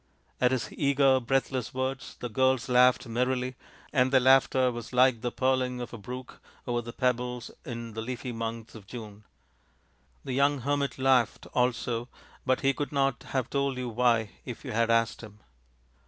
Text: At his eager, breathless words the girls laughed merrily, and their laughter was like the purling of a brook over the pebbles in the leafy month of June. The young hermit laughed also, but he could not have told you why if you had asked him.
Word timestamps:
At 0.39 0.49
his 0.49 0.69
eager, 0.73 1.19
breathless 1.19 1.75
words 1.75 2.15
the 2.19 2.27
girls 2.27 2.67
laughed 2.67 3.05
merrily, 3.05 3.55
and 3.93 4.11
their 4.11 4.19
laughter 4.19 4.71
was 4.71 4.93
like 4.93 5.21
the 5.21 5.31
purling 5.31 5.79
of 5.79 5.93
a 5.93 5.97
brook 5.99 6.41
over 6.65 6.81
the 6.81 6.91
pebbles 6.91 7.51
in 7.65 7.93
the 7.93 8.01
leafy 8.01 8.31
month 8.31 8.73
of 8.73 8.87
June. 8.87 9.25
The 10.23 10.33
young 10.33 10.61
hermit 10.61 10.97
laughed 10.97 11.45
also, 11.53 12.09
but 12.47 12.61
he 12.61 12.73
could 12.73 12.91
not 12.91 13.21
have 13.25 13.51
told 13.51 13.77
you 13.77 13.89
why 13.89 14.31
if 14.43 14.65
you 14.65 14.71
had 14.71 14.89
asked 14.89 15.21
him. 15.21 15.39